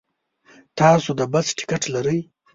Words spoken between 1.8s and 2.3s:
لرئ؟